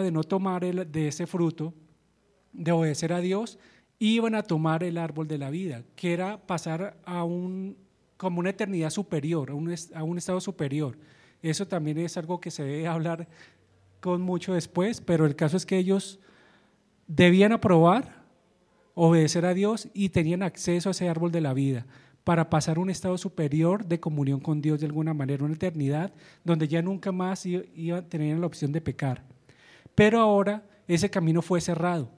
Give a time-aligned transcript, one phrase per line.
[0.00, 1.74] de no tomar de ese fruto,
[2.52, 3.58] de obedecer a Dios,
[3.98, 7.76] iban a tomar el árbol de la vida, que era pasar a un,
[8.16, 9.54] como una eternidad superior, a
[10.04, 10.96] un estado superior.
[11.42, 13.28] Eso también es algo que se debe hablar
[14.00, 16.18] con mucho después, pero el caso es que ellos
[17.06, 18.22] debían aprobar,
[18.94, 21.86] obedecer a Dios y tenían acceso a ese árbol de la vida
[22.24, 26.12] para pasar a un estado superior de comunión con Dios de alguna manera, una eternidad
[26.44, 29.24] donde ya nunca más iban a tener la opción de pecar.
[29.94, 32.10] Pero ahora ese camino fue cerrado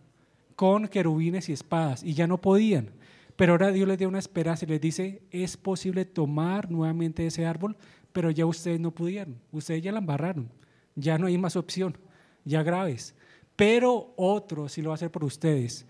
[0.57, 2.91] con querubines y espadas y ya no podían.
[3.37, 7.47] Pero ahora Dios les dio una esperanza y les dice, es posible tomar nuevamente ese
[7.47, 7.77] árbol,
[8.13, 10.49] pero ya ustedes no pudieron, ustedes ya la embarraron,
[10.95, 11.99] ya no hay más opción,
[12.45, 13.15] ya graves.
[13.57, 15.87] Pero otro sí lo va a hacer por ustedes.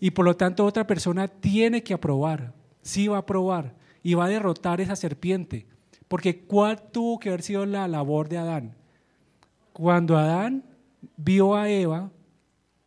[0.00, 4.24] Y por lo tanto otra persona tiene que aprobar, sí va a aprobar y va
[4.24, 5.66] a derrotar esa serpiente.
[6.08, 8.74] Porque ¿cuál tuvo que haber sido la labor de Adán?
[9.72, 10.64] Cuando Adán
[11.16, 12.10] vio a Eva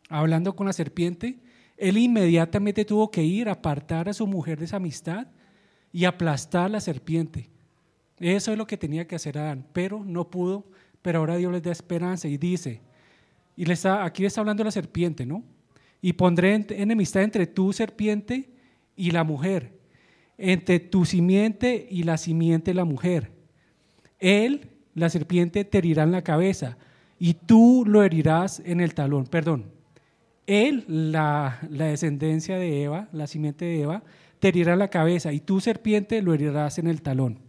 [0.09, 1.39] hablando con la serpiente,
[1.77, 5.27] él inmediatamente tuvo que ir a apartar a su mujer de esa amistad
[5.91, 7.49] y aplastar a la serpiente.
[8.19, 10.65] Eso es lo que tenía que hacer Adán, pero no pudo,
[11.01, 12.81] pero ahora Dios les da esperanza y dice,
[13.55, 15.43] y le está, aquí le está hablando la serpiente, ¿no?
[16.01, 18.49] Y pondré enemistad entre tu serpiente
[18.95, 19.73] y la mujer,
[20.37, 23.31] entre tu simiente y la simiente de la mujer.
[24.19, 26.77] Él, la serpiente, te herirá en la cabeza
[27.23, 29.27] y tú lo herirás en el talón.
[29.27, 29.71] Perdón,
[30.45, 34.03] él, la, descendencia de Eva, la simiente de Eva,
[34.39, 37.39] te herirá la cabeza y tú, serpiente, lo herirás en el talón.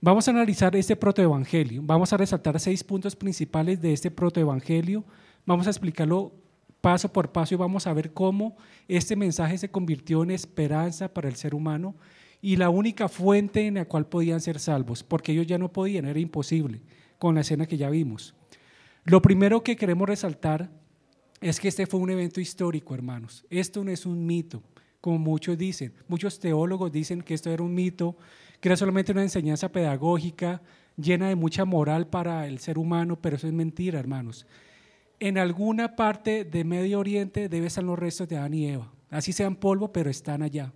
[0.00, 1.82] Vamos a analizar este protoevangelio.
[1.84, 5.04] Vamos a resaltar seis puntos principales de este protoevangelio.
[5.44, 6.32] Vamos a explicarlo
[6.80, 8.56] paso por paso y vamos a ver cómo
[8.88, 11.96] este mensaje se convirtió en esperanza para el ser humano
[12.40, 16.06] y la única fuente en la cual podían ser salvos, porque ellos ya no podían,
[16.06, 16.80] era imposible
[17.18, 18.35] con la escena que ya vimos.
[19.06, 20.68] Lo primero que queremos resaltar
[21.40, 23.46] es que este fue un evento histórico, hermanos.
[23.50, 24.64] Esto no es un mito,
[25.00, 25.92] como muchos dicen.
[26.08, 28.16] Muchos teólogos dicen que esto era un mito,
[28.60, 30.60] que era solamente una enseñanza pedagógica
[30.96, 34.44] llena de mucha moral para el ser humano, pero eso es mentira, hermanos.
[35.20, 38.92] En alguna parte de Medio Oriente debe estar los restos de Adán y Eva.
[39.10, 40.72] Así sean polvo, pero están allá.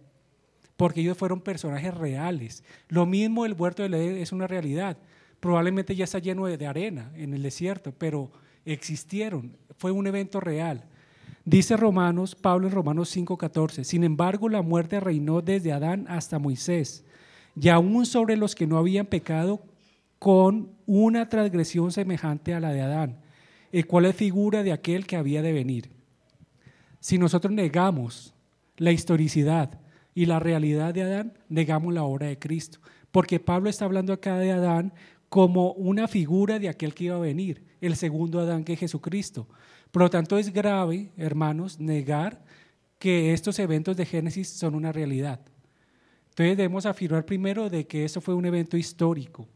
[0.77, 2.63] Porque ellos fueron personajes reales.
[2.89, 4.99] Lo mismo el huerto de Edén es una realidad.
[5.41, 8.31] Probablemente ya está lleno de arena en el desierto, pero
[8.65, 10.85] existieron, fue un evento real.
[11.45, 17.05] Dice Romanos, Pablo en Romanos 5:14, sin embargo la muerte reinó desde Adán hasta Moisés,
[17.61, 19.63] y aún sobre los que no habían pecado
[20.19, 23.17] con una transgresión semejante a la de Adán,
[23.73, 25.91] el cual es figura de aquel que había de venir.
[27.01, 28.35] Si nosotros negamos
[28.77, 29.81] la historicidad
[30.15, 32.79] y la realidad de Adán, negamos la obra de Cristo,
[33.11, 34.93] porque Pablo está hablando acá de Adán
[35.31, 39.47] como una figura de aquel que iba a venir, el segundo Adán que es Jesucristo.
[39.93, 42.43] Por lo tanto, es grave, hermanos, negar
[42.99, 45.41] que estos eventos de Génesis son una realidad.
[46.31, 49.47] Entonces debemos afirmar primero de que eso fue un evento histórico,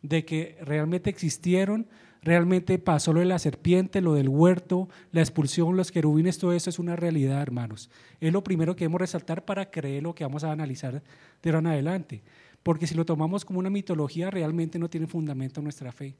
[0.00, 1.86] de que realmente existieron,
[2.22, 6.70] realmente pasó lo de la serpiente, lo del huerto, la expulsión, los querubines, todo eso
[6.70, 7.90] es una realidad, hermanos.
[8.18, 11.02] Es lo primero que debemos resaltar para creer lo que vamos a analizar
[11.42, 12.22] de ahora en adelante
[12.62, 16.16] porque si lo tomamos como una mitología, realmente no tiene fundamento nuestra fe.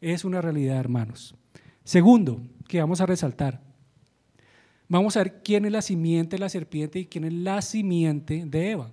[0.00, 1.34] Es una realidad, hermanos.
[1.84, 3.62] Segundo, que vamos a resaltar,
[4.88, 8.44] vamos a ver quién es la simiente de la serpiente y quién es la simiente
[8.46, 8.90] de Eva.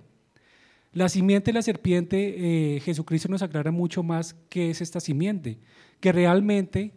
[0.92, 5.58] La simiente de la serpiente, eh, Jesucristo nos aclara mucho más qué es esta simiente,
[6.00, 6.92] que realmente,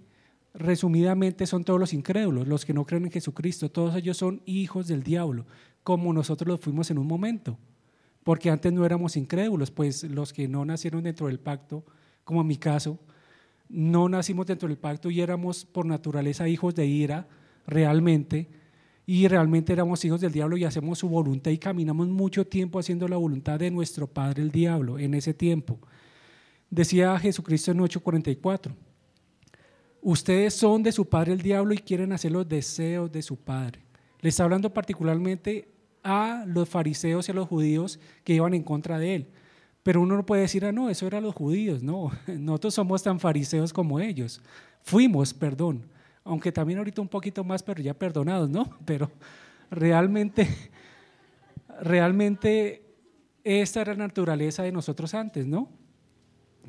[0.53, 4.88] resumidamente, son todos los incrédulos, los que no creen en Jesucristo, todos ellos son hijos
[4.88, 5.45] del diablo,
[5.83, 7.57] como nosotros lo fuimos en un momento
[8.25, 11.86] porque antes no éramos incrédulos, pues los que no nacieron dentro del pacto,
[12.24, 12.97] como en mi caso,
[13.69, 17.28] no nacimos dentro del pacto y éramos por naturaleza hijos de ira
[17.68, 18.50] realmente,
[19.06, 23.08] y realmente éramos hijos del diablo y hacemos su voluntad y caminamos mucho tiempo haciendo
[23.08, 25.78] la voluntad de nuestro padre el diablo en ese tiempo.
[26.72, 28.74] Decía Jesucristo en 8:44,
[30.02, 33.83] ustedes son de su padre el diablo y quieren hacer los deseos de su padre.
[34.22, 35.75] Le está hablando particularmente
[36.06, 39.28] a los fariseos y a los judíos que iban en contra de él.
[39.81, 41.84] Pero uno no puede decir, ah, no, eso eran los judíos.
[41.84, 44.42] No, nosotros somos tan fariseos como ellos.
[44.84, 45.84] Fuimos, perdón.
[46.24, 48.69] Aunque también ahorita un poquito más, pero ya perdonados, ¿no?
[48.86, 49.12] Pero
[49.69, 50.48] realmente,
[51.81, 52.84] realmente
[53.44, 55.69] esta era la naturaleza de nosotros antes, ¿no?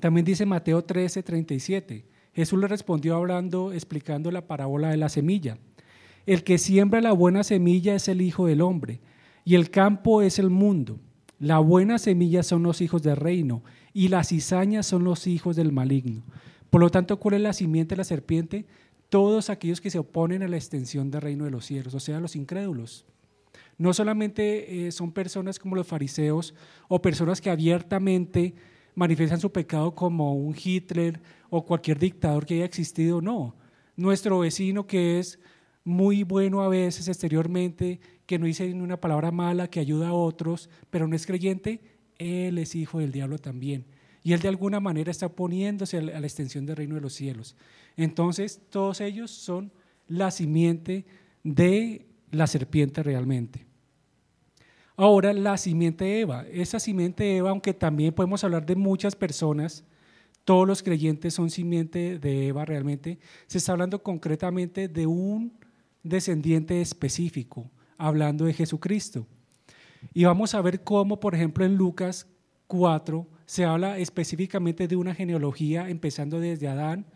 [0.01, 2.05] También dice Mateo 13, 37.
[2.35, 5.59] Jesús le respondió hablando, explicando la parábola de la semilla.
[6.27, 9.01] El que siembra la buena semilla es el Hijo del Hombre
[9.47, 11.01] y el campo es el mundo.
[11.39, 13.63] La buena semilla son los hijos del reino
[13.95, 16.23] y las cizañas son los hijos del maligno.
[16.69, 18.67] Por lo tanto, ¿cuál es la simiente de la serpiente?
[19.09, 22.21] todos aquellos que se oponen a la extensión del reino de los cielos, o sea,
[22.21, 23.07] los incrédulos.
[23.79, 26.55] No solamente eh, son personas como los fariseos
[26.89, 28.55] o personas que abiertamente
[28.95, 31.21] manifiestan su pecado como un Hitler
[31.51, 33.55] o cualquier dictador que haya existido, no.
[33.97, 35.39] Nuestro vecino que es
[35.85, 40.13] muy bueno a veces exteriormente, que no dice ni una palabra mala, que ayuda a
[40.13, 41.81] otros, pero no es creyente,
[42.19, 43.87] él es hijo del diablo también.
[44.23, 47.57] Y él de alguna manera está poniéndose a la extensión del reino de los cielos.
[47.97, 49.73] Entonces, todos ellos son
[50.09, 51.07] la simiente
[51.45, 53.67] de la serpiente realmente.
[54.97, 56.47] Ahora, la simiente de Eva.
[56.51, 59.85] Esa simiente de Eva, aunque también podemos hablar de muchas personas,
[60.45, 65.53] todos los creyentes son simiente de Eva realmente, se está hablando concretamente de un
[66.03, 69.27] descendiente específico, hablando de Jesucristo.
[70.15, 72.27] Y vamos a ver cómo, por ejemplo, en Lucas
[72.67, 77.07] 4 se habla específicamente de una genealogía empezando desde Adán,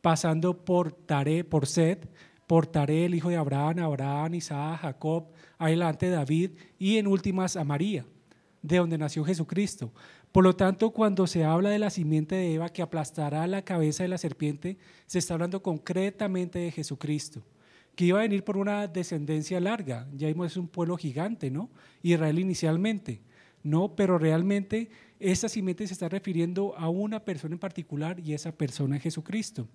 [0.00, 2.08] pasando por Taré, por Seth,
[2.46, 5.28] por Taré, el hijo de Abraham, Abraham, Isaac, Jacob,
[5.58, 8.06] adelante David y en últimas a María,
[8.62, 9.92] de donde nació Jesucristo.
[10.32, 14.02] Por lo tanto, cuando se habla de la simiente de Eva que aplastará la cabeza
[14.02, 17.42] de la serpiente, se está hablando concretamente de Jesucristo
[17.96, 20.06] que iba a venir por una descendencia larga.
[20.14, 21.70] Ya vimos, es un pueblo gigante, ¿no?
[22.02, 23.22] Israel inicialmente,
[23.62, 23.96] ¿no?
[23.96, 28.96] Pero realmente esa simiente se está refiriendo a una persona en particular y esa persona
[28.98, 29.66] es Jesucristo.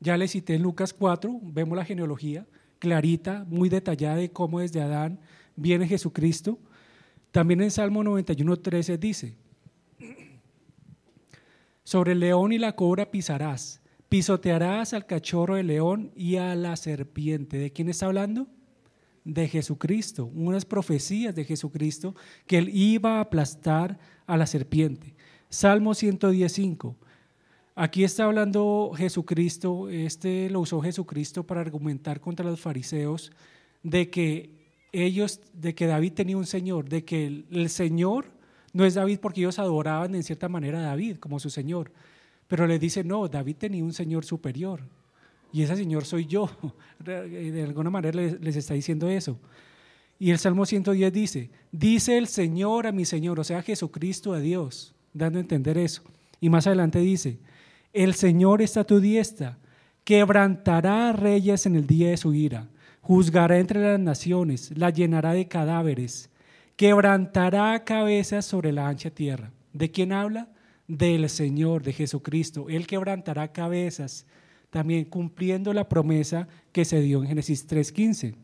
[0.00, 2.44] Ya le cité en Lucas 4, vemos la genealogía
[2.78, 5.20] clarita, muy detallada de cómo desde Adán
[5.54, 6.58] viene Jesucristo.
[7.30, 9.36] También en Salmo 91, 13 dice,
[11.84, 16.76] sobre el león y la cobra pisarás Pisotearás al cachorro de león y a la
[16.76, 17.58] serpiente.
[17.58, 18.46] ¿De quién está hablando?
[19.24, 22.14] De Jesucristo, unas profecías de Jesucristo
[22.46, 25.14] que él iba a aplastar a la serpiente.
[25.48, 26.76] Salmo 115.
[27.74, 33.32] Aquí está hablando Jesucristo, este lo usó Jesucristo para argumentar contra los fariseos
[33.82, 34.50] de que
[34.92, 38.32] ellos, de que David tenía un Señor, de que el, el Señor
[38.72, 41.92] no es David porque ellos adoraban en cierta manera a David como su Señor,
[42.48, 44.82] pero le dice, no, David tenía un Señor superior
[45.56, 46.50] y ese Señor soy yo.
[46.98, 49.38] De alguna manera les, está diciendo eso.
[50.18, 54.40] Y el Salmo 110 dice, dice el Señor a mi Señor, o sea, Jesucristo a
[54.40, 56.02] Dios, dando a entender eso.
[56.40, 57.38] Y más adelante dice,
[57.92, 59.58] el Señor está a tu diestra,
[60.04, 62.68] quebrantará reyes en el día de su ira,
[63.00, 66.30] juzgará entre las naciones, la llenará de cadáveres,
[66.76, 69.52] quebrantará cabezas sobre la ancha tierra.
[69.72, 70.48] ¿De quién habla?
[70.88, 72.66] Del Señor, de Jesucristo.
[72.68, 74.26] Él quebrantará cabezas,
[74.70, 78.34] también cumpliendo la promesa que se dio en Génesis 3.15.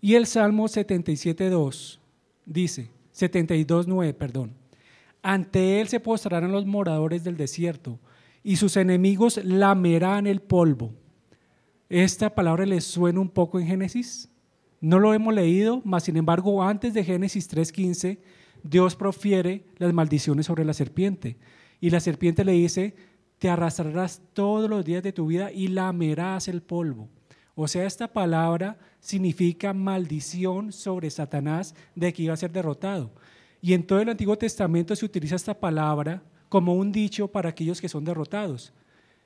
[0.00, 1.98] Y el Salmo 77.2
[2.46, 4.54] dice, 72.9, perdón,
[5.22, 7.98] ante él se postrarán los moradores del desierto
[8.42, 10.94] y sus enemigos lamerán el polvo.
[11.90, 14.30] Esta palabra les suena un poco en Génesis.
[14.80, 18.18] No lo hemos leído, mas sin embargo antes de Génesis 3.15
[18.62, 21.36] Dios profiere las maldiciones sobre la serpiente.
[21.80, 22.94] Y la serpiente le dice,
[23.38, 27.08] te arrastrarás todos los días de tu vida y lamerás el polvo.
[27.54, 33.12] O sea, esta palabra significa maldición sobre Satanás de que iba a ser derrotado.
[33.62, 37.80] Y en todo el Antiguo Testamento se utiliza esta palabra como un dicho para aquellos
[37.80, 38.72] que son derrotados.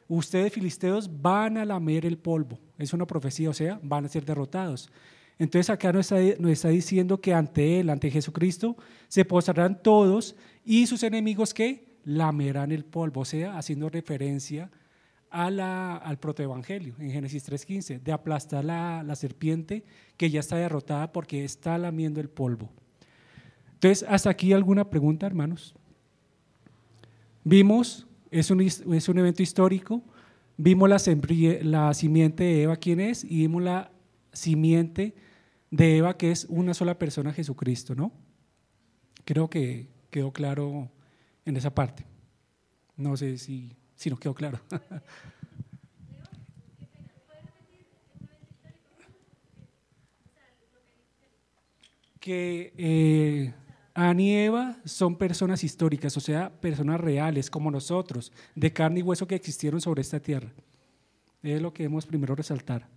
[0.08, 2.58] Ustedes filisteos van a lamer el polvo.
[2.78, 4.90] Es una profecía, o sea, van a ser derrotados.
[5.38, 8.76] Entonces acá nos está, diciendo que ante Él, ante Jesucristo,
[9.08, 14.70] se postrarán todos y sus enemigos que lamerán el polvo, o sea, haciendo referencia
[15.30, 19.84] a la, al protoevangelio en Génesis 3.15, de aplastar la, la serpiente
[20.16, 22.70] que ya está derrotada porque está lamiendo el polvo.
[23.72, 25.74] Entonces, hasta aquí alguna pregunta, hermanos.
[27.42, 30.02] Vimos, es un, evento histórico,
[30.56, 30.98] vimos la,
[31.62, 33.90] la simiente de Eva, quién es, y vimos la
[34.32, 35.14] simiente
[35.74, 38.12] de Eva, que es una sola persona, Jesucristo, ¿no?
[39.24, 40.88] Creo que quedó claro
[41.44, 42.06] en esa parte.
[42.96, 44.60] No sé si, si no quedó claro.
[52.20, 53.52] que eh,
[54.16, 59.26] y Eva son personas históricas, o sea, personas reales como nosotros, de carne y hueso
[59.26, 60.52] que existieron sobre esta tierra.
[61.42, 62.94] Es lo que debemos primero resaltar.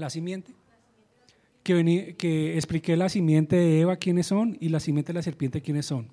[0.00, 0.54] La simiente.
[1.62, 5.60] Que, que expliqué la simiente de Eva quiénes son y la simiente de la serpiente
[5.60, 6.08] quiénes son.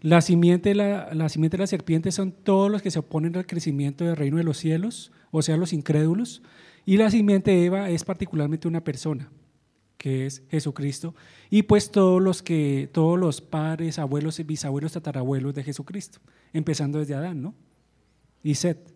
[0.00, 3.46] La simiente, la, la simiente de la serpiente son todos los que se oponen al
[3.46, 6.42] crecimiento del reino de los cielos, o sea, los incrédulos,
[6.84, 9.30] y la simiente de Eva es particularmente una persona,
[9.96, 11.14] que es Jesucristo,
[11.50, 16.20] y pues todos los que, todos los padres, abuelos, bisabuelos, tatarabuelos de Jesucristo,
[16.52, 17.54] empezando desde Adán, ¿no?
[18.42, 18.94] Y Seth.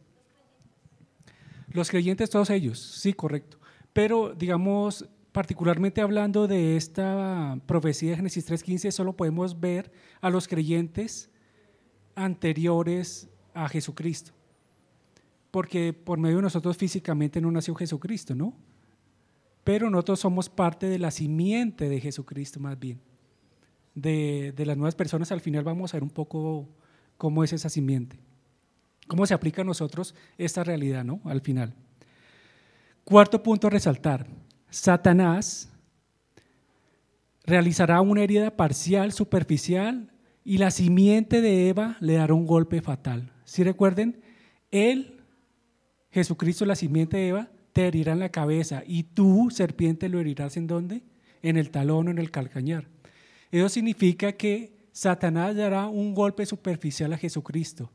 [1.73, 3.59] Los creyentes, todos ellos, sí, correcto.
[3.93, 10.49] Pero, digamos, particularmente hablando de esta profecía de Génesis 3.15, solo podemos ver a los
[10.49, 11.31] creyentes
[12.15, 14.33] anteriores a Jesucristo.
[15.51, 18.55] Porque por medio de nosotros físicamente no nació Jesucristo, ¿no?
[19.65, 23.01] Pero nosotros somos parte de la simiente de Jesucristo más bien.
[23.95, 26.69] De, de las nuevas personas al final vamos a ver un poco
[27.17, 28.19] cómo es esa simiente.
[29.09, 31.21] Cómo se aplica a nosotros esta realidad, ¿no?
[31.25, 31.75] Al final.
[33.05, 34.27] Cuarto punto a resaltar.
[34.69, 35.69] Satanás
[37.45, 40.13] realizará una herida parcial, superficial,
[40.45, 43.33] y la simiente de Eva le dará un golpe fatal.
[43.45, 44.23] Si recuerden,
[44.71, 45.21] él,
[46.11, 50.57] Jesucristo, la simiente de Eva, te herirá en la cabeza y tú, serpiente, lo herirás
[50.57, 51.03] en dónde?
[51.43, 52.89] En el talón o en el calcañar.
[53.51, 57.91] Eso significa que Satanás dará un golpe superficial a Jesucristo,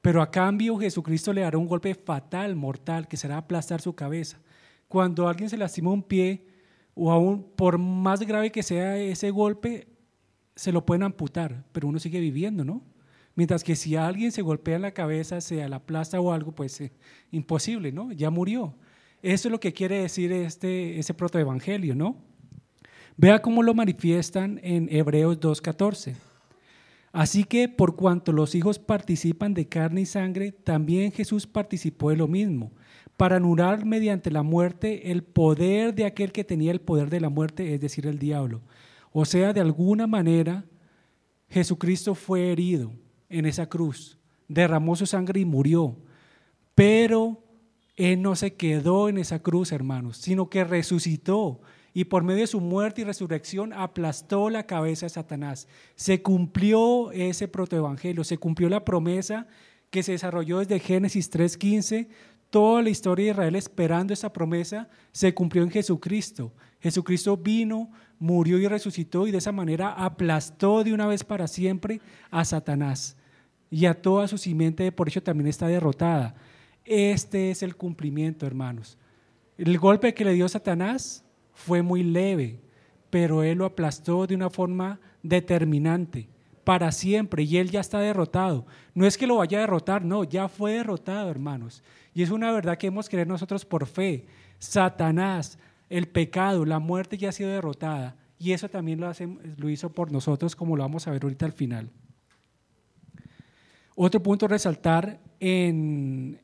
[0.00, 4.38] pero a cambio Jesucristo le dará un golpe fatal, mortal, que será aplastar su cabeza.
[4.90, 6.44] Cuando alguien se lastima un pie,
[6.94, 9.86] o aún por más grave que sea ese golpe,
[10.56, 12.82] se lo pueden amputar, pero uno sigue viviendo, ¿no?
[13.36, 16.92] Mientras que si alguien se golpea la cabeza, sea la plaza o algo, pues eh,
[17.30, 18.10] imposible, ¿no?
[18.10, 18.74] Ya murió.
[19.22, 22.16] Eso es lo que quiere decir este, ese protoevangelio, ¿no?
[23.16, 26.16] Vea cómo lo manifiestan en Hebreos 2.14.
[27.12, 32.16] Así que por cuanto los hijos participan de carne y sangre, también Jesús participó de
[32.16, 32.72] lo mismo,
[33.20, 37.28] para anular mediante la muerte el poder de aquel que tenía el poder de la
[37.28, 38.62] muerte, es decir, el diablo.
[39.12, 40.64] O sea, de alguna manera,
[41.50, 42.94] Jesucristo fue herido
[43.28, 44.16] en esa cruz,
[44.48, 45.98] derramó su sangre y murió,
[46.74, 47.44] pero
[47.94, 51.60] Él no se quedó en esa cruz, hermanos, sino que resucitó
[51.92, 55.68] y por medio de su muerte y resurrección aplastó la cabeza de Satanás.
[55.94, 59.46] Se cumplió ese protoevangelio, se cumplió la promesa
[59.90, 62.08] que se desarrolló desde Génesis 3.15.
[62.50, 66.52] Toda la historia de Israel esperando esa promesa se cumplió en Jesucristo.
[66.80, 72.00] Jesucristo vino, murió y resucitó y de esa manera aplastó de una vez para siempre
[72.30, 73.16] a Satanás.
[73.70, 76.34] Y a toda su simiente por hecho también está derrotada.
[76.84, 78.98] Este es el cumplimiento, hermanos.
[79.56, 82.58] El golpe que le dio Satanás fue muy leve,
[83.10, 86.28] pero él lo aplastó de una forma determinante
[86.64, 88.66] para siempre y él ya está derrotado.
[88.94, 91.82] No es que lo vaya a derrotar, no, ya fue derrotado, hermanos.
[92.20, 94.26] Y es una verdad que hemos creer nosotros por fe.
[94.58, 95.58] Satanás,
[95.88, 99.90] el pecado, la muerte ya ha sido derrotada y eso también lo, hace, lo hizo
[99.90, 101.90] por nosotros como lo vamos a ver ahorita al final.
[103.96, 106.38] Otro punto a resaltar en,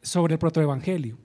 [0.00, 1.18] sobre el protoevangelio.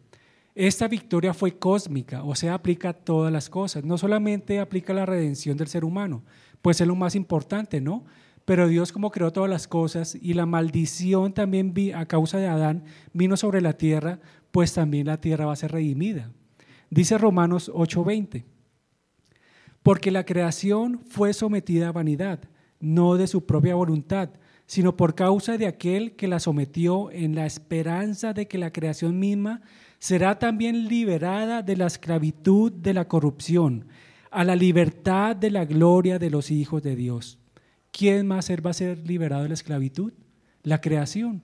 [0.56, 3.86] Esta victoria fue cósmica, o sea, aplica a todas las cosas.
[3.86, 6.26] No solamente aplica a la redención del ser humano,
[6.62, 8.04] pues es lo más importante, ¿no?
[8.50, 12.84] Pero Dios como creó todas las cosas y la maldición también a causa de Adán
[13.14, 16.32] vino sobre la tierra, pues también la tierra va a ser redimida.
[16.90, 18.46] Dice Romanos 8:20,
[19.84, 22.40] porque la creación fue sometida a vanidad,
[22.80, 24.32] no de su propia voluntad,
[24.66, 29.20] sino por causa de aquel que la sometió en la esperanza de que la creación
[29.20, 29.62] misma
[30.00, 33.86] será también liberada de la esclavitud de la corrupción,
[34.32, 37.39] a la libertad de la gloria de los hijos de Dios.
[37.92, 40.14] ¿Quién más va a ser liberado de la esclavitud?
[40.64, 41.44] La creación.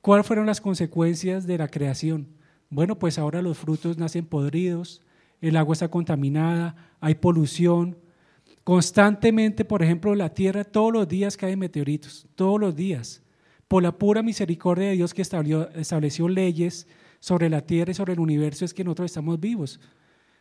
[0.00, 2.28] ¿Cuáles fueron las consecuencias de la creación?
[2.68, 5.00] Bueno, pues ahora los frutos nacen podridos,
[5.40, 7.96] el agua está contaminada, hay polución.
[8.64, 13.22] Constantemente, por ejemplo, la tierra todos los días caen meteoritos, todos los días.
[13.68, 16.86] Por la pura misericordia de Dios que estableció, estableció leyes
[17.20, 19.80] sobre la tierra y sobre el universo es que nosotros estamos vivos.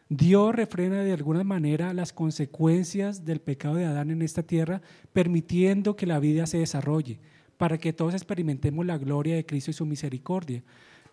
[0.09, 4.81] Dios refrena de alguna manera las consecuencias del pecado de Adán en esta tierra,
[5.13, 7.19] permitiendo que la vida se desarrolle,
[7.57, 10.63] para que todos experimentemos la gloria de Cristo y su misericordia.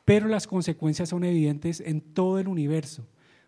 [0.05, 3.07] Pero las consecuencias son evidentes en todo el universo,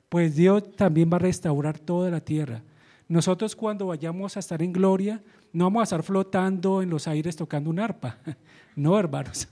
[0.08, 2.62] pues Dios también va a restaurar toda la tierra.
[3.08, 5.22] Nosotros cuando vayamos a estar en gloria,
[5.52, 8.18] no vamos a estar flotando en los aires tocando un arpa,
[8.76, 9.48] no hermanos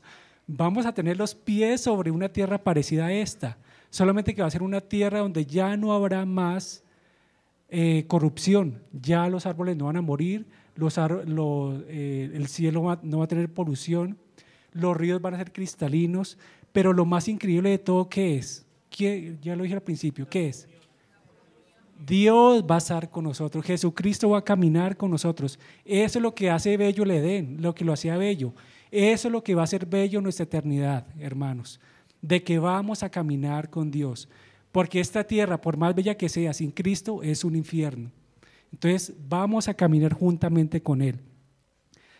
[0.56, 3.58] vamos a tener los pies sobre una tierra parecida a esta,
[3.90, 6.82] solamente que va a ser una tierra donde ya no habrá más
[7.68, 13.28] eh, corrupción, ya los árboles no van a morir, eh, el cielo no va a
[13.28, 14.16] tener polución,
[14.72, 16.38] los ríos van a ser cristalinos,
[16.72, 18.64] pero lo más increíble de todo, ¿qué es?
[18.88, 20.68] ¿Qué, ya lo dije al principio, ¿qué es?
[22.06, 25.58] Dios va a estar con nosotros, Jesucristo va a caminar con nosotros.
[25.84, 28.54] Eso es lo que hace bello el Edén, lo que lo hacía bello.
[28.90, 31.78] Eso es lo que va a ser bello nuestra eternidad, hermanos,
[32.22, 34.28] de que vamos a caminar con Dios.
[34.72, 38.10] Porque esta tierra, por más bella que sea, sin Cristo es un infierno.
[38.72, 41.18] Entonces vamos a caminar juntamente con Él.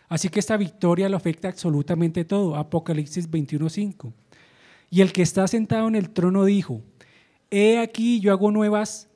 [0.09, 2.57] Así que esta victoria lo afecta absolutamente todo.
[2.57, 4.11] Apocalipsis 21:5.
[4.89, 6.81] Y el que está sentado en el trono dijo,
[7.49, 9.07] he aquí yo hago nuevas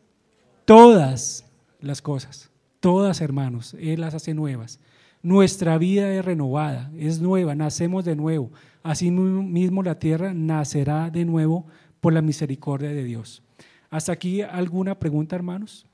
[0.64, 1.46] todas
[1.82, 2.50] las cosas,
[2.80, 4.80] todas hermanos, Él las hace nuevas.
[5.26, 8.52] Nuestra vida es renovada, es nueva, nacemos de nuevo.
[8.84, 11.66] Así mismo la tierra nacerá de nuevo
[12.00, 13.42] por la misericordia de Dios.
[13.90, 15.88] ¿Hasta aquí alguna pregunta, hermanos?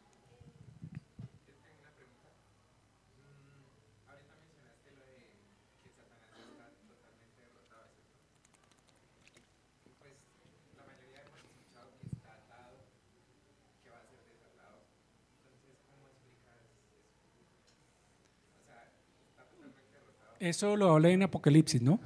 [20.42, 22.00] Eso lo habla en Apocalipsis, ¿no?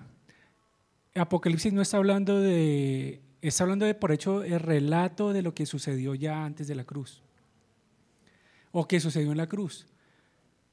[1.16, 5.66] Apocalipsis no está hablando de, está hablando de por hecho el relato de lo que
[5.66, 7.24] sucedió ya antes de la cruz,
[8.74, 9.88] o que sucedió en la cruz.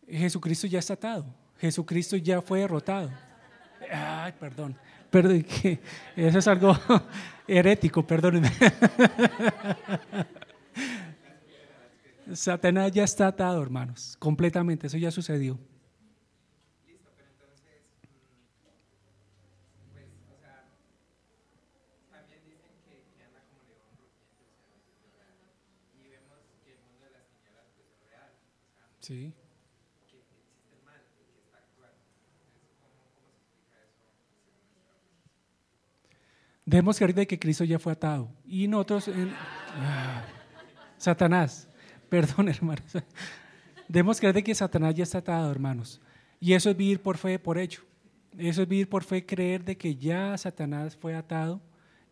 [0.08, 1.24] Jesucristo ya está atado,
[1.60, 3.12] Jesucristo ya fue derrotado.
[3.92, 4.76] Ay, perdón,
[5.08, 5.46] perdón,
[6.16, 6.76] eso es algo
[7.46, 8.50] herético, perdónenme.
[12.34, 15.60] Satanás ya está atado, hermanos, completamente, eso ya sucedió.
[29.02, 29.34] Sí.
[36.64, 38.30] Debemos creer de que Cristo ya fue atado.
[38.46, 39.10] Y nosotros,
[39.76, 40.24] ah,
[40.96, 41.68] Satanás,
[42.08, 42.92] perdón hermanos,
[43.88, 46.00] debemos creer de que Satanás ya está atado, hermanos.
[46.38, 47.82] Y eso es vivir por fe, por hecho.
[48.38, 51.60] Eso es vivir por fe, creer de que ya Satanás fue atado,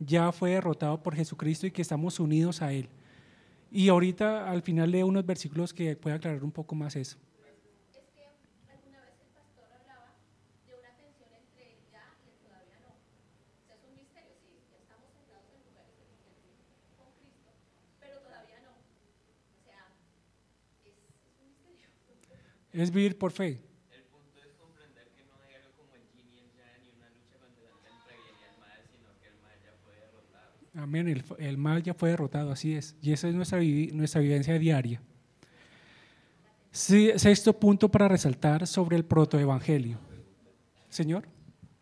[0.01, 2.89] ya fue derrotado por Jesucristo y que estamos unidos a Él.
[3.71, 7.19] Y ahorita al final leo unos versículos que puede aclarar un poco más eso.
[22.73, 23.70] Es que alguna
[30.75, 31.07] vez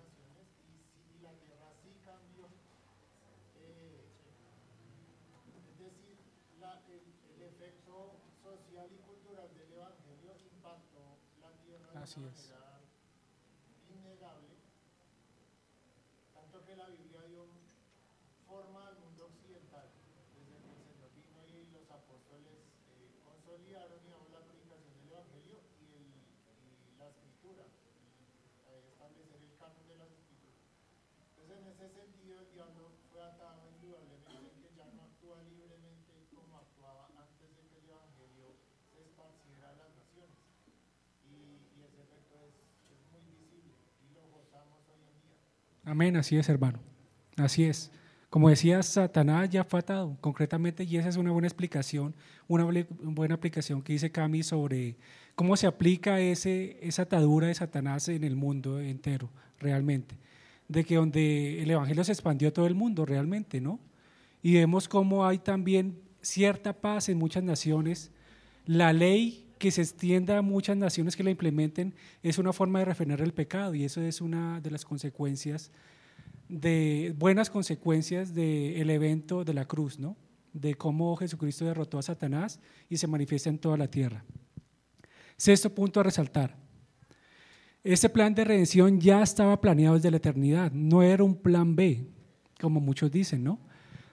[0.07, 0.49] así es.
[1.11, 2.15] Y esa es nuestra, nuestra
[6.95, 7.57] vivencia diaria.
[7.59, 10.21] sexto punto para resaltar sobre el protoevangelio.
[10.21, 11.93] Señor.
[11.95, 12.53] Así es.
[13.91, 14.57] innegable,
[16.33, 17.47] tanto que la Biblia dio
[18.47, 19.89] forma al mundo occidental,
[20.35, 22.59] desde que el Señor vino y los apóstoles
[22.91, 28.01] eh, consolidaron digamos, la predicación del Evangelio y, el, y la escritura, y,
[28.71, 30.63] y establecer el canon de las escrituras.
[31.37, 36.59] Entonces, en ese sentido, el diablo fue atado indudablemente que ya no actúa libremente como
[36.61, 38.61] actuaba antes de que el Evangelio
[38.93, 40.37] se esparciera a las naciones.
[45.85, 46.79] Amén, así es, hermano.
[47.37, 47.90] Así es.
[48.29, 52.14] Como decía, Satanás ya fue atado, concretamente, y esa es una buena explicación,
[52.47, 54.97] una buena aplicación que dice Cami sobre
[55.35, 60.14] cómo se aplica ese, esa atadura de Satanás en el mundo entero, realmente.
[60.71, 63.81] De que donde el Evangelio se expandió a todo el mundo, realmente, ¿no?
[64.43, 68.11] Y vemos cómo hay también cierta paz en muchas naciones.
[68.65, 72.87] La ley que se extienda a muchas naciones que la implementen es una forma de
[72.87, 75.71] refrenar el pecado y eso es una de las consecuencias,
[76.49, 80.17] de buenas consecuencias del evento de la cruz, ¿no?
[80.53, 84.25] de cómo Jesucristo derrotó a Satanás y se manifiesta en toda la tierra.
[85.37, 86.57] Sexto punto a resaltar.
[87.83, 92.05] Este plan de redención ya estaba planeado desde la eternidad, no era un plan B,
[92.61, 93.59] como muchos dicen, ¿no?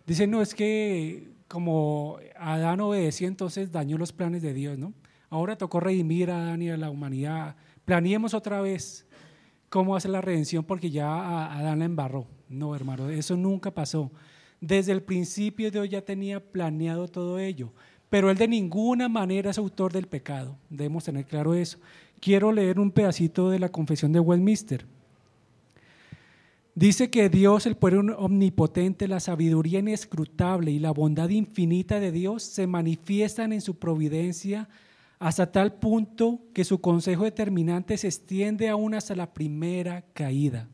[0.06, 4.94] Dicen, no, es que como Adán obedeció, entonces dañó los planes de Dios, ¿no?
[5.30, 7.58] Ahora tocó redimir a Adán y a la humanidad.
[7.84, 9.06] Planeemos otra vez
[9.68, 12.26] cómo hacer la redención porque ya Adán la embarró.
[12.48, 14.12] No, hermano, eso nunca pasó.
[14.62, 17.74] Desde el principio Dios ya tenía planeado todo ello,
[18.10, 20.58] pero Él de ninguna manera es autor del pecado.
[20.70, 21.78] Debemos tener claro eso.
[22.20, 24.86] Quiero leer un pedacito de la confesión de Westminster.
[26.74, 32.44] Dice que Dios, el poder omnipotente, la sabiduría inescrutable y la bondad infinita de Dios
[32.44, 34.70] se manifiestan en su providencia
[35.20, 40.70] hasta tal punto que su consejo determinante se extiende aún hasta la primera caída.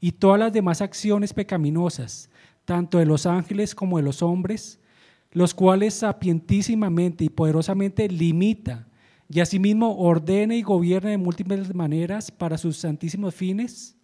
[0.00, 2.28] Y todas las demás acciones pecaminosas,
[2.64, 4.78] tanto de los ángeles como de los hombres,
[5.32, 8.87] los cuales sapientísimamente y poderosamente limita
[9.28, 13.96] y asimismo ordena y gobierna de múltiples maneras para sus santísimos fines.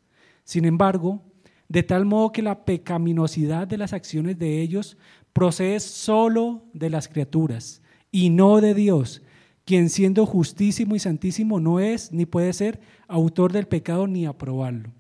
[0.45, 1.23] Sin embargo,
[1.69, 4.99] de tal modo que la pecaminosidad de las acciones de ellos
[5.33, 9.23] procede solo de las criaturas y no de Dios,
[9.65, 14.91] quien siendo justísimo y santísimo no es ni puede ser autor del pecado ni aprobarlo.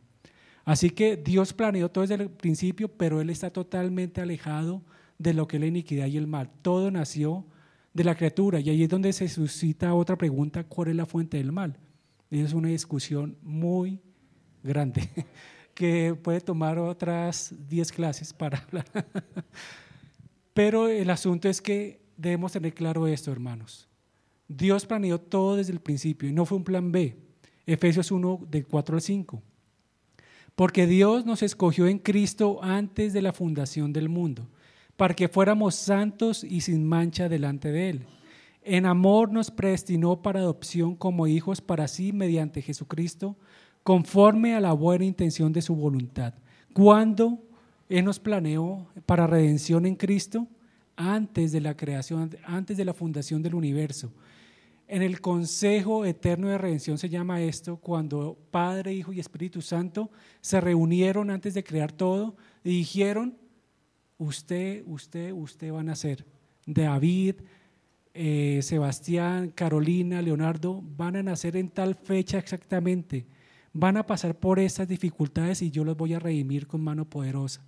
[0.64, 4.82] Así que Dios planeó todo desde el principio, pero Él está totalmente alejado
[5.18, 6.50] de lo que es la iniquidad y el mal.
[6.62, 7.44] Todo nació
[7.94, 11.38] de la criatura y ahí es donde se suscita otra pregunta, ¿cuál es la fuente
[11.38, 11.78] del mal?
[12.30, 14.00] Y es una discusión muy
[14.62, 15.08] grande
[15.74, 18.86] que puede tomar otras 10 clases para hablar.
[20.54, 23.88] Pero el asunto es que debemos tener claro esto, hermanos.
[24.48, 27.16] Dios planeó todo desde el principio y no fue un plan B.
[27.66, 29.42] Efesios 1 del 4 al 5.
[30.54, 34.48] Porque Dios nos escogió en Cristo antes de la fundación del mundo,
[34.96, 38.06] para que fuéramos santos y sin mancha delante de Él.
[38.62, 43.36] En amor nos predestinó para adopción como hijos para sí mediante Jesucristo,
[43.82, 46.34] conforme a la buena intención de su voluntad.
[46.72, 47.42] Cuando
[47.88, 50.48] Él nos planeó para redención en Cristo,
[50.96, 54.12] antes de la creación, antes de la fundación del universo.
[54.86, 60.10] En el Consejo Eterno de Redención se llama esto, cuando Padre, Hijo y Espíritu Santo
[60.40, 63.36] se reunieron antes de crear todo y dijeron,
[64.18, 66.24] usted, usted, usted van a ser.
[66.66, 67.36] David,
[68.14, 73.26] eh, Sebastián, Carolina, Leonardo, van a nacer en tal fecha exactamente
[73.74, 77.62] van a pasar por estas dificultades y yo los voy a redimir con mano poderosa.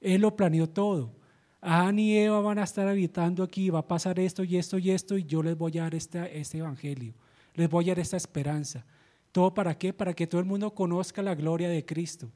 [0.00, 1.12] Él lo planeó todo.
[1.60, 4.90] Adán y Eva van a estar habitando aquí, va a pasar esto y esto y
[4.90, 7.14] esto y yo les voy a dar este, este evangelio,
[7.54, 8.84] les voy a dar esta esperanza.
[9.32, 9.92] ¿Todo para qué?
[9.92, 12.30] Para que todo el mundo conozca la gloria de Cristo.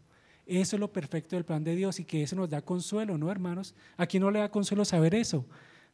[0.49, 3.31] Eso es lo perfecto del plan de Dios y que eso nos da consuelo, ¿no,
[3.31, 3.75] hermanos?
[3.99, 5.45] ¿A quién no le da consuelo saber eso?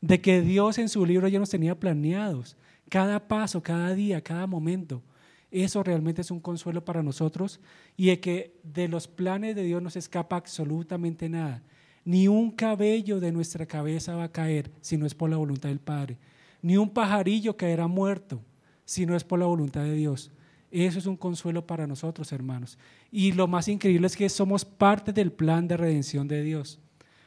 [0.01, 2.57] De que Dios en su libro ya nos tenía planeados,
[2.89, 5.03] cada paso, cada día, cada momento.
[5.51, 7.59] Eso realmente es un consuelo para nosotros
[7.97, 11.61] y de que de los planes de Dios no se escapa absolutamente nada.
[12.05, 15.69] Ni un cabello de nuestra cabeza va a caer si no es por la voluntad
[15.69, 16.17] del Padre.
[16.63, 18.41] Ni un pajarillo caerá muerto
[18.85, 20.31] si no es por la voluntad de Dios.
[20.83, 22.77] Eso es un consuelo para nosotros, hermanos.
[23.13, 26.81] Y lo más increíble es que somos parte del plan de redención de Dios.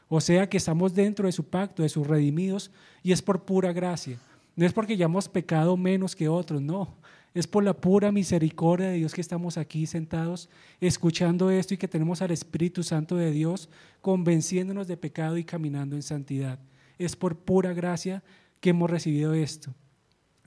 [0.10, 2.72] O sea que estamos dentro de su pacto, de sus redimidos,
[3.04, 4.20] y es por pura gracia.
[4.58, 6.98] No es porque ya hemos pecado menos que otros, no.
[7.34, 10.50] Es por la pura misericordia de Dios que estamos aquí sentados
[10.82, 13.70] escuchando esto y que tenemos al Espíritu Santo de Dios
[14.02, 16.60] convenciéndonos de pecado y caminando en santidad.
[16.98, 18.24] Es por pura gracia
[18.60, 19.74] que hemos recibido esto.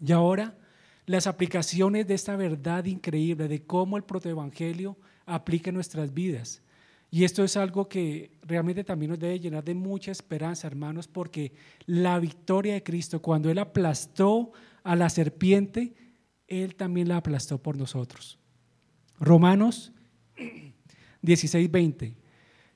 [0.04, 0.54] Y ahora,
[1.06, 6.62] las aplicaciones de esta verdad increíble de cómo el protoevangelio aplica en nuestras vidas.
[7.10, 11.52] Y esto es algo que realmente también nos debe llenar de mucha esperanza, hermanos, porque
[11.86, 14.52] la victoria de Cristo, cuando Él aplastó
[14.84, 15.94] a la serpiente,
[16.50, 18.38] él también la aplastó por nosotros.
[19.18, 19.92] Romanos
[21.22, 22.16] 16, 20.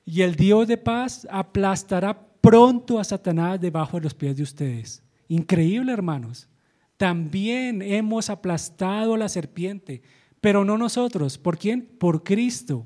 [0.05, 5.03] Y el Dios de paz aplastará pronto a Satanás debajo de los pies de ustedes.
[5.27, 6.47] Increíble, hermanos.
[6.97, 10.01] También hemos aplastado a la serpiente,
[10.39, 11.37] pero no nosotros.
[11.37, 11.81] ¿Por quién?
[11.81, 12.85] Por Cristo.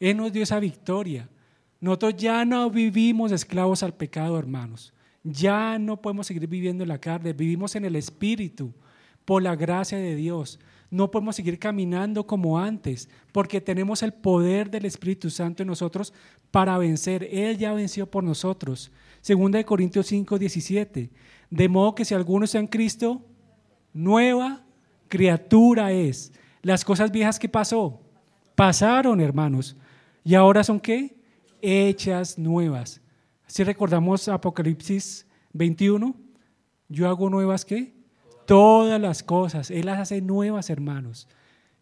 [0.00, 1.28] Él nos dio esa victoria.
[1.80, 4.92] Nosotros ya no vivimos esclavos al pecado, hermanos.
[5.22, 8.74] Ya no podemos seguir viviendo en la carne, vivimos en el Espíritu
[9.24, 10.58] por la gracia de Dios.
[10.90, 16.12] No podemos seguir caminando como antes, porque tenemos el poder del Espíritu Santo en nosotros
[16.50, 17.28] para vencer.
[17.30, 18.92] Él ya venció por nosotros.
[19.20, 21.10] Segunda de Corintios 5, 17.
[21.50, 23.24] De modo que si alguno está en Cristo,
[23.94, 24.62] nueva
[25.08, 26.32] criatura es.
[26.60, 28.02] Las cosas viejas que pasó,
[28.54, 29.76] pasaron, hermanos.
[30.22, 31.16] ¿Y ahora son qué?
[31.62, 33.00] Hechas nuevas.
[33.46, 36.14] Si recordamos Apocalipsis 21,
[36.88, 37.94] yo hago nuevas qué?
[38.46, 39.70] todas las cosas.
[39.70, 41.28] Él las hace nuevas, hermanos.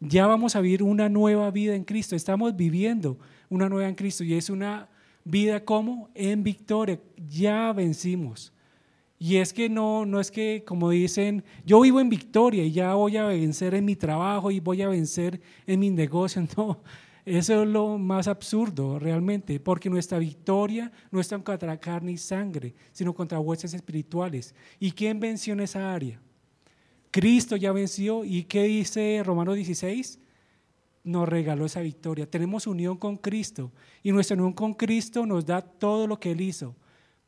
[0.00, 2.16] Ya vamos a vivir una nueva vida en Cristo.
[2.16, 4.88] Estamos viviendo una nueva en Cristo y es una
[5.24, 7.00] vida como en victoria.
[7.28, 8.51] Ya vencimos.
[9.24, 12.94] Y es que no, no es que como dicen, yo vivo en victoria y ya
[12.94, 16.44] voy a vencer en mi trabajo y voy a vencer en mi negocio.
[16.56, 16.82] No,
[17.24, 22.74] Eso es lo más absurdo realmente, porque nuestra victoria no está contra carne y sangre,
[22.90, 24.56] sino contra huestes espirituales.
[24.80, 26.20] ¿Y quién venció en esa área?
[27.12, 28.24] Cristo ya venció.
[28.24, 30.18] ¿Y qué dice Romanos 16?
[31.04, 32.28] Nos regaló esa victoria.
[32.28, 33.70] Tenemos unión con Cristo
[34.02, 36.74] y nuestra unión con Cristo nos da todo lo que Él hizo.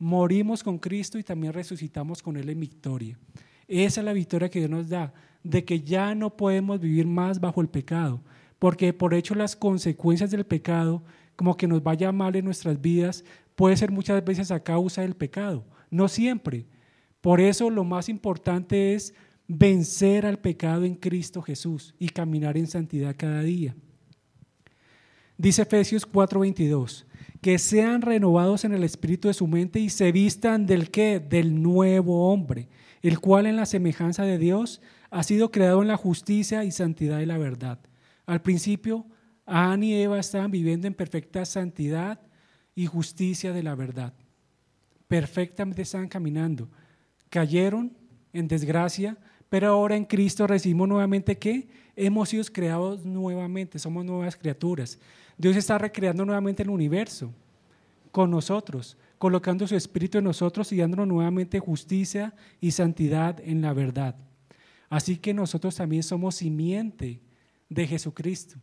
[0.04, 3.18] Morimos con Cristo y también resucitamos con Él en victoria.
[3.66, 7.40] Esa es la victoria que Dios nos da, de que ya no podemos vivir más
[7.40, 8.20] bajo el pecado
[8.64, 11.02] porque por hecho las consecuencias del pecado,
[11.36, 13.22] como que nos vaya mal en nuestras vidas,
[13.56, 16.64] puede ser muchas veces a causa del pecado, no siempre.
[17.20, 19.12] Por eso lo más importante es
[19.46, 23.76] vencer al pecado en Cristo Jesús y caminar en santidad cada día.
[25.36, 27.04] Dice Efesios 4:22,
[27.44, 31.20] que sean renovados en el espíritu de su mente y se vistan del qué?
[31.20, 32.70] Del nuevo hombre,
[33.02, 34.80] el cual en la semejanza de Dios
[35.10, 37.80] ha sido creado en la justicia y santidad de la verdad.
[38.24, 39.04] Al principio,
[39.44, 42.18] Adán y Eva estaban viviendo en perfecta santidad
[42.74, 44.14] y justicia de la verdad.
[45.06, 46.70] Perfectamente estaban caminando.
[47.28, 47.94] Cayeron
[48.32, 49.18] en desgracia,
[49.50, 54.98] pero ahora en Cristo recibimos nuevamente que hemos sido creados nuevamente, somos nuevas criaturas.
[55.36, 57.32] Dios está recreando nuevamente el universo
[58.12, 63.72] con nosotros, colocando su espíritu en nosotros y dándonos nuevamente justicia y santidad en la
[63.72, 64.14] verdad.
[64.88, 67.20] Así que nosotros también somos simiente
[67.68, 68.56] de Jesucristo.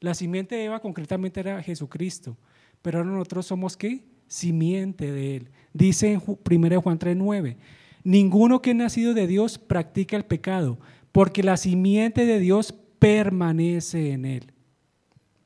[0.00, 2.36] La simiente de Eva concretamente era Jesucristo,
[2.82, 4.04] pero ahora nosotros somos qué?
[4.26, 5.50] Simiente de Él.
[5.72, 7.56] Dice en 1 Juan 3:9,
[8.04, 10.78] ninguno que ha nacido de Dios practica el pecado,
[11.12, 14.52] porque la simiente de Dios permanece en Él.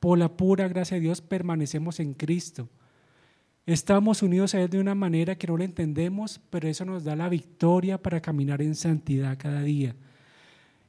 [0.02, 2.68] Por la pura gracia de Dios permanecemos en Cristo.
[3.66, 7.14] Estamos unidos a Él de una manera que no lo entendemos, pero eso nos da
[7.14, 9.94] la victoria para caminar en santidad cada día.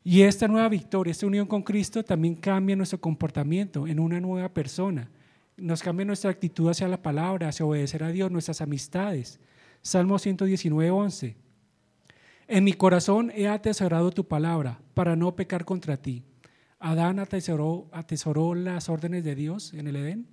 [0.03, 4.51] Y esta nueva victoria, esta unión con Cristo también cambia nuestro comportamiento en una nueva
[4.51, 5.11] persona.
[5.57, 9.39] Nos cambia nuestra actitud hacia la palabra, hacia obedecer a Dios, nuestras amistades.
[9.83, 11.35] Salmo 119, 11.
[12.47, 16.23] En mi corazón he atesorado tu palabra para no pecar contra ti.
[16.85, 20.27] ¿Adán atesoró, las órdenes de Dios en el Edén?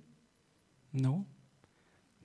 [0.91, 1.25] No,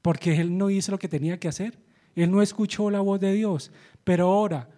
[0.03, 1.79] porque él no hizo lo que tenía que hacer.
[2.17, 3.71] Él no escuchó la voz de Dios.
[4.03, 4.69] Pero ahora,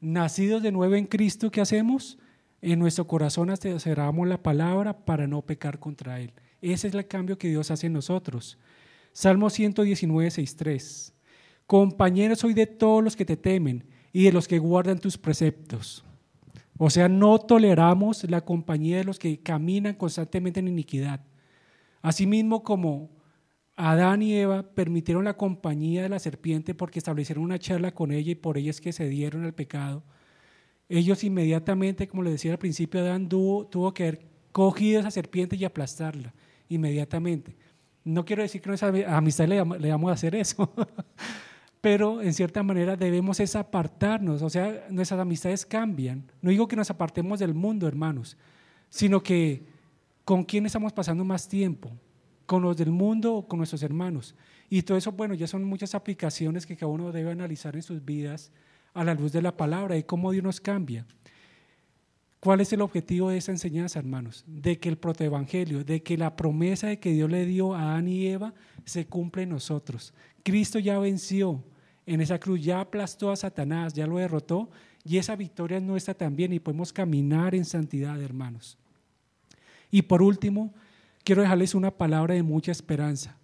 [0.00, 2.18] nacidos de nuevo en Cristo, ¿qué hacemos?
[2.62, 6.32] En nuestro corazón atesoramos la palabra para no pecar contra Él.
[6.62, 8.56] Ese es el cambio que Dios hace en nosotros.
[9.12, 11.14] Salmo 119, 6, 3.
[11.66, 16.05] Compañero soy de todos los que te temen y de los que guardan tus preceptos.
[16.78, 21.20] O sea, no toleramos la compañía de los que caminan constantemente en iniquidad.
[22.02, 23.10] Asimismo como
[23.76, 28.32] Adán y Eva permitieron la compañía de la serpiente porque establecieron una charla con ella
[28.32, 30.02] y por ella es que se dieron al pecado.
[30.88, 35.56] Ellos inmediatamente, como le decía al principio, Adán tuvo, tuvo que haber cogido esa serpiente
[35.56, 36.32] y aplastarla
[36.68, 37.56] inmediatamente.
[38.04, 40.72] No quiero decir que nuestra amistad le, le vamos a hacer eso,
[41.80, 46.30] pero en cierta manera debemos es apartarnos, o sea, nuestras amistades cambian.
[46.40, 48.36] No digo que nos apartemos del mundo, hermanos,
[48.88, 49.64] sino que
[50.24, 51.92] con quién estamos pasando más tiempo,
[52.46, 54.34] con los del mundo o con nuestros hermanos.
[54.68, 58.04] Y todo eso, bueno, ya son muchas aplicaciones que cada uno debe analizar en sus
[58.04, 58.50] vidas
[58.94, 61.06] a la luz de la palabra y cómo Dios nos cambia.
[62.40, 64.44] ¿Cuál es el objetivo de esa enseñanza, hermanos?
[64.46, 68.08] De que el protoevangelio, de que la promesa de que Dios le dio a Adán
[68.08, 70.14] y Eva se cumple en nosotros.
[70.46, 71.60] Cristo ya venció
[72.06, 74.70] en esa cruz, ya aplastó a Satanás, ya lo derrotó
[75.04, 78.78] y esa victoria es nuestra también y podemos caminar en santidad, hermanos.
[79.90, 80.72] Y por último,
[81.24, 83.36] quiero dejarles una palabra de mucha esperanza.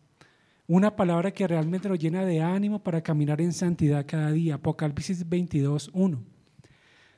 [0.68, 4.54] Una palabra que realmente nos llena de ánimo para caminar en santidad cada día.
[4.54, 6.22] Apocalipsis 22, 1.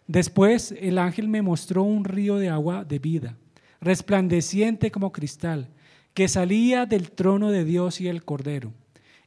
[0.06, 3.36] Después el ángel me mostró un río de agua de vida,
[3.82, 5.68] resplandeciente como cristal,
[6.14, 8.72] que salía del trono de Dios y el Cordero,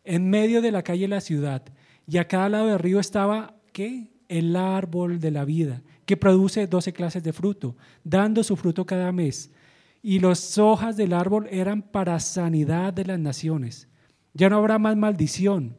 [0.08, 1.64] en medio de la calle de la ciudad.
[2.08, 4.12] Y a cada lado del río estaba, ¿qué?
[4.28, 9.12] El árbol de la vida, que produce doce clases de fruto, dando su fruto cada
[9.12, 9.52] mes
[10.02, 13.88] y las hojas del árbol eran para sanidad de las naciones.
[14.34, 15.76] Ya no habrá más maldición.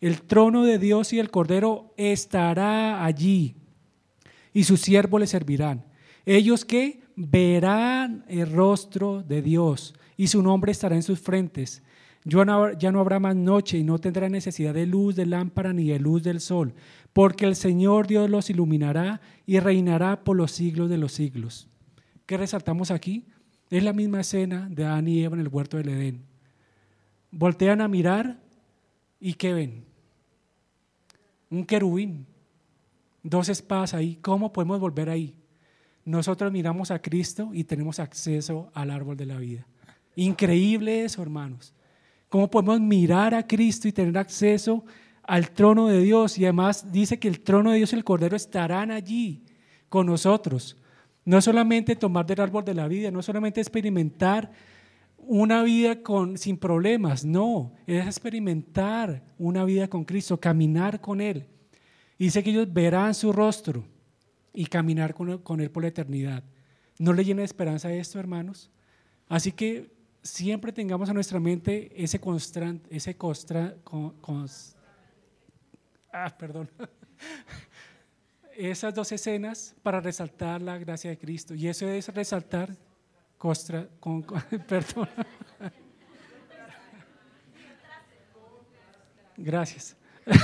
[0.00, 3.56] El trono de Dios y el Cordero estará allí
[4.52, 5.84] y sus siervos le servirán.
[6.26, 11.82] Ellos que verán el rostro de Dios y su nombre estará en sus frentes.
[12.24, 15.98] Ya no habrá más noche y no tendrá necesidad de luz de lámpara ni de
[15.98, 16.72] luz del sol,
[17.12, 21.68] porque el Señor Dios los iluminará y reinará por los siglos de los siglos.
[22.26, 23.26] ¿Qué resaltamos aquí?
[23.70, 26.22] Es la misma escena de Adán y Eva en el huerto del Edén.
[27.32, 28.38] Voltean a mirar
[29.18, 29.84] y ¿qué ven?
[31.50, 32.26] Un querubín,
[33.22, 34.18] dos espadas ahí.
[34.22, 35.34] ¿Cómo podemos volver ahí?
[36.04, 39.66] Nosotros miramos a Cristo y tenemos acceso al árbol de la vida.
[40.14, 41.74] Increíble eso, hermanos.
[42.32, 44.86] ¿Cómo podemos mirar a Cristo y tener acceso
[45.22, 46.38] al trono de Dios?
[46.38, 49.44] Y además dice que el trono de Dios y el Cordero estarán allí
[49.90, 50.78] con nosotros.
[51.26, 54.50] No solamente tomar del árbol de la vida, no solamente experimentar
[55.18, 61.44] una vida con, sin problemas, no, es experimentar una vida con Cristo, caminar con Él.
[62.18, 63.84] Dice que ellos verán su rostro
[64.54, 66.42] y caminar con, Él por la eternidad.
[66.98, 68.70] ¿No le llena de esperanza esto, hermanos?
[69.28, 72.20] Así que siempre tengamos en nuestra mente ese
[72.90, 73.76] ese costra,
[76.12, 76.70] ah, perdón,
[78.56, 81.54] esas dos escenas para resaltar la gracia de Cristo.
[81.54, 82.76] Y eso es resaltar
[83.38, 84.22] costra, con,
[84.68, 85.08] perdón.
[89.36, 89.96] Gracias.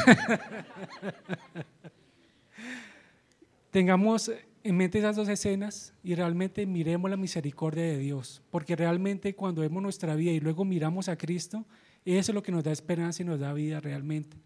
[3.71, 4.33] Tengamos
[4.69, 9.63] en mente esas dos escenas y realmente miremos la misericordia de Dios, porque realmente cuando
[9.63, 11.65] vemos nuestra vida y luego miramos a Cristo,
[12.05, 14.37] eso es lo que nos da esperanza y nos da vida realmente.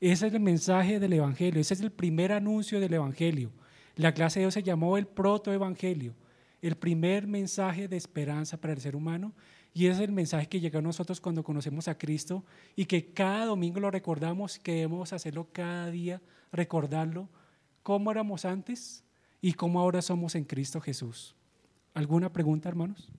[0.00, 3.52] Ese es el mensaje del Evangelio, ese es el primer anuncio del Evangelio.
[3.94, 6.16] La clase de Dios se llamó el protoevangelio,
[6.60, 9.32] el primer mensaje de esperanza para el ser humano
[9.72, 13.12] y ese es el mensaje que llega a nosotros cuando conocemos a Cristo y que
[13.12, 17.28] cada domingo lo recordamos, que debemos hacerlo cada día, recordarlo,
[17.84, 19.04] cómo éramos antes
[19.40, 21.34] y cómo ahora somos en Cristo Jesús.
[21.94, 23.10] ¿Alguna pregunta, hermanos?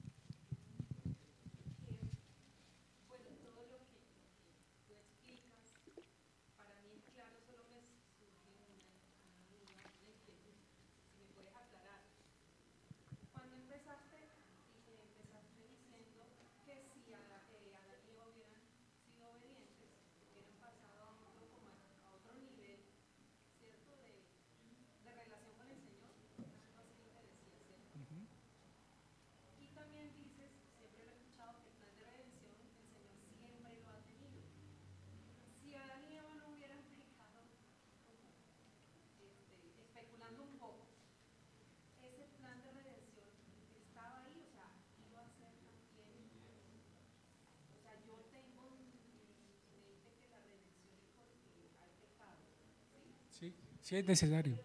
[53.81, 54.57] Si es necesario.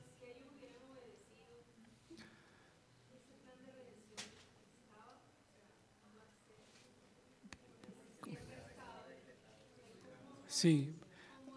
[10.47, 10.95] Sí,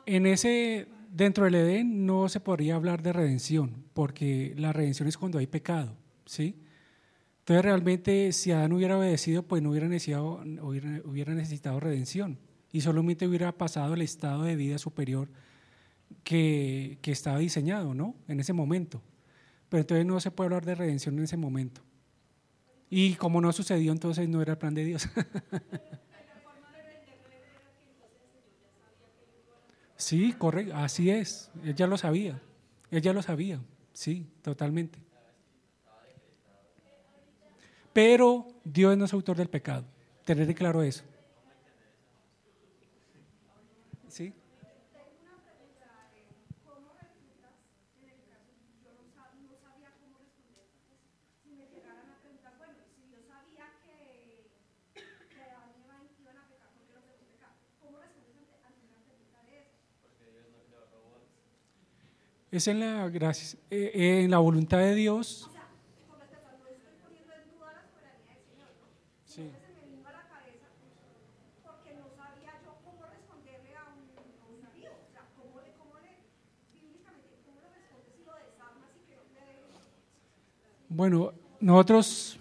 [0.08, 5.18] en ese, dentro del Edén no se podría hablar de redención, porque la redención es
[5.18, 6.56] cuando hay pecado, ¿sí?
[7.40, 12.40] Entonces realmente si Adán hubiera obedecido, pues no hubiera necesitado, hubiera, hubiera necesitado redención
[12.72, 15.30] y solamente hubiera pasado el estado de vida superior
[16.24, 18.16] que, estaba diseñado, ¿no?
[18.28, 19.02] En ese momento.
[19.70, 21.82] Pero entonces no se puede hablar de redención en ese momento.
[22.90, 25.08] Y como no sucedió, entonces no era el plan de Dios.
[29.96, 31.52] sí, correcto, así es.
[31.64, 32.42] Él ya lo sabía.
[32.92, 33.60] Él ya lo sabía.
[33.94, 35.00] Sí, totalmente.
[37.94, 39.86] Pero Dios no es autor del pecado.
[40.24, 41.04] Tener claro eso.
[44.08, 44.34] ¿Sí?
[62.58, 65.48] Es en la, gracia, eh, en la voluntad de Dios.
[69.26, 69.52] Sí.
[80.90, 82.40] Bueno, nosotros,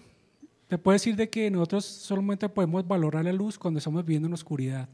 [0.67, 4.33] te puedo decir de que nosotros solamente podemos valorar la luz cuando estamos viviendo en
[4.33, 4.89] oscuridad.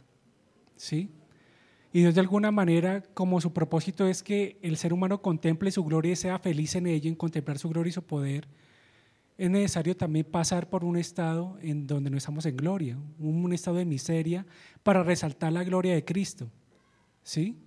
[0.75, 1.09] ¿Sí?
[1.95, 5.83] Y Dios de alguna manera, como su propósito es que el ser humano contemple su
[5.83, 8.47] gloria y sea feliz en ello, en contemplar su gloria y su poder,
[9.37, 13.77] es necesario también pasar por un estado en donde no estamos en gloria, un estado
[13.77, 14.43] de miseria,
[14.81, 16.49] para resaltar la gloria de Cristo.
[17.21, 17.59] ¿Sí?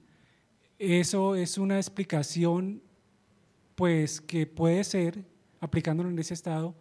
[0.76, 2.82] Eso es una explicación,
[3.76, 5.24] pues, que puede ser,
[5.60, 6.74] aplicándolo en ese estado,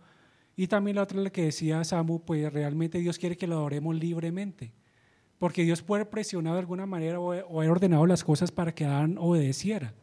[0.55, 4.73] y también la otra, que decía Samu, pues realmente Dios quiere que lo adoremos libremente
[5.40, 8.86] porque Dios puede haber presionado de alguna manera o, haber ordenado las cosas para que
[8.86, 9.94] Adán obedeciera.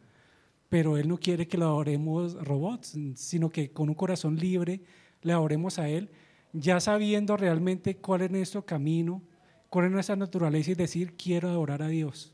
[0.69, 4.81] Pero Él no quiere que lo adoremos robots, sino que con un corazón libre
[5.21, 6.09] le adoremos a Él,
[6.51, 9.21] ya sabiendo realmente cuál es nuestro camino,
[9.69, 12.33] cuál es nuestra naturaleza y decir, quiero adorar a Dios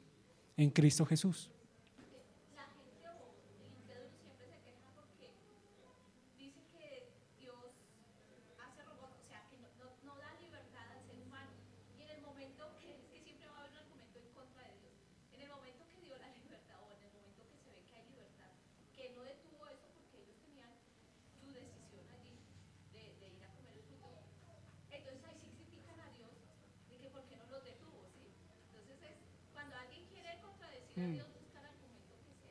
[0.58, 1.50] en Cristo Jesús.
[6.38, 7.08] dice que
[7.40, 7.56] Dios
[8.60, 9.68] hace robots, o sea, que no,
[10.04, 11.16] no da libertad al ser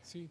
[0.08, 0.30] Sí,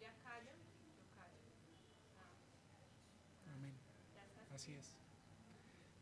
[0.00, 0.52] yo callo.
[3.56, 3.74] Amén.
[4.54, 4.96] Así es.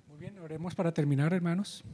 [0.09, 1.85] Muy bien, oremos para terminar, hermanos.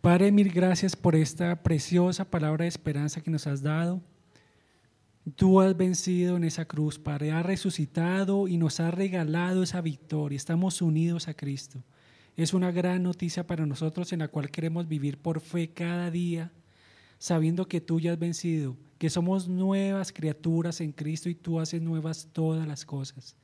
[0.00, 4.00] Padre, mil gracias por esta preciosa palabra de esperanza que nos has dado.
[5.34, 10.36] Tú has vencido en esa cruz, Padre, has resucitado y nos has regalado esa victoria.
[10.36, 11.82] Estamos unidos a Cristo.
[12.38, 16.52] Es una gran noticia para nosotros en la cual queremos vivir por fe cada día,
[17.18, 21.82] sabiendo que tú ya has vencido, que somos nuevas criaturas en Cristo y tú haces
[21.82, 23.34] nuevas todas las cosas.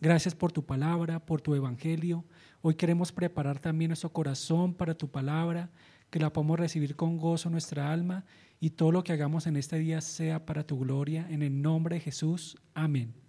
[0.00, 2.24] Gracias por tu palabra, por tu evangelio.
[2.62, 5.70] Hoy queremos preparar también nuestro corazón para tu palabra,
[6.10, 8.24] que la podamos recibir con gozo en nuestra alma
[8.58, 11.28] y todo lo que hagamos en este día sea para tu gloria.
[11.30, 12.56] En el nombre de Jesús.
[12.74, 13.21] Amén.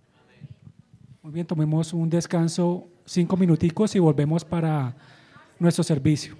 [1.24, 4.94] Muy bien, tomemos un descanso, cinco minuticos y volvemos para
[5.58, 6.36] nuestro servicio.